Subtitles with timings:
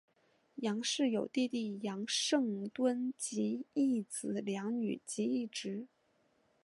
[0.55, 5.85] 杨氏有弟弟杨圣敦及一子两女及一侄。